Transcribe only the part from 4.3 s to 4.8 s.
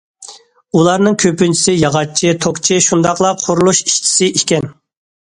ئىكەن.